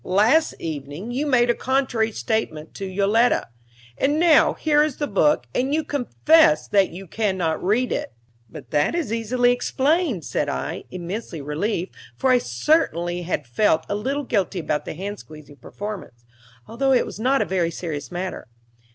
[0.03, 3.49] Last evening you made a contrary statement to Yoletta;
[3.99, 8.11] and now here is the book, and you confess that you cannot read it."
[8.49, 13.93] "But that is easily explained," said I, immensely relieved, for I certainly had felt a
[13.95, 16.25] little guilty about the hand squeezing performance,
[16.67, 18.47] although it was not a very serious matter.